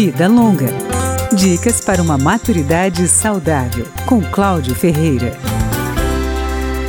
[0.00, 0.68] Vida Longa.
[1.34, 5.36] Dicas para uma maturidade saudável, com Cláudio Ferreira.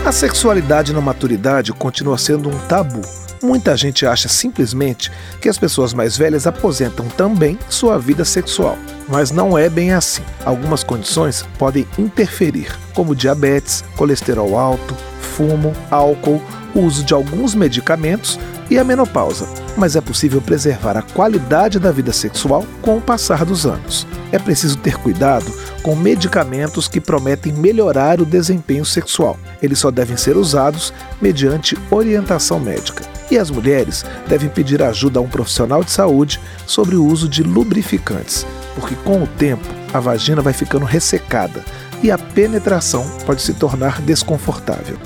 [0.09, 2.99] A sexualidade na maturidade continua sendo um tabu.
[3.43, 8.75] Muita gente acha simplesmente que as pessoas mais velhas aposentam também sua vida sexual.
[9.07, 10.23] Mas não é bem assim.
[10.43, 16.41] Algumas condições podem interferir, como diabetes, colesterol alto, fumo, álcool,
[16.73, 22.11] uso de alguns medicamentos e a menopausa, mas é possível preservar a qualidade da vida
[22.11, 24.07] sexual com o passar dos anos.
[24.31, 29.37] É preciso ter cuidado com medicamentos que prometem melhorar o desempenho sexual.
[29.61, 33.03] Eles só devem ser usados mediante orientação médica.
[33.31, 37.43] E as mulheres devem pedir ajuda a um profissional de saúde sobre o uso de
[37.43, 41.63] lubrificantes, porque com o tempo a vagina vai ficando ressecada
[42.01, 44.97] e a penetração pode se tornar desconfortável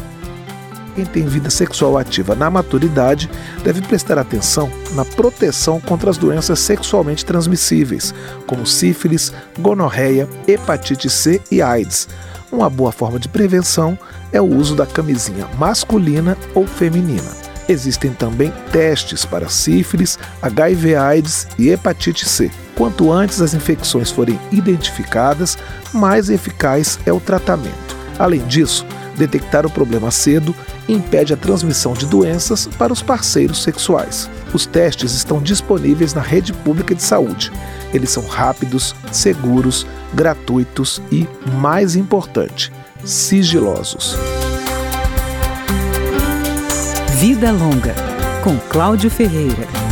[0.94, 3.30] quem tem vida sexual ativa na maturidade
[3.64, 8.14] deve prestar atenção na proteção contra as doenças sexualmente transmissíveis,
[8.48, 12.08] como sífilis, gonorreia, hepatite C e AIDS.
[12.52, 13.98] Uma boa forma de prevenção
[14.32, 17.32] é o uso da camisinha masculina ou feminina.
[17.68, 22.52] Existem também testes para sífilis, HIV/AIDS e hepatite C.
[22.76, 25.58] Quanto antes as infecções forem identificadas,
[25.94, 27.96] mais eficaz é o tratamento.
[28.20, 28.86] Além disso,
[29.18, 30.54] detectar o problema cedo
[30.88, 34.30] impede a transmissão de doenças para os parceiros sexuais.
[34.54, 37.52] Os testes estão disponíveis na rede pública de saúde.
[37.94, 41.28] Eles são rápidos, seguros, gratuitos e,
[41.62, 42.72] mais importante,
[43.04, 44.18] sigilosos.
[47.16, 47.96] Vida Longa,
[48.44, 49.83] com Cláudio Ferreira.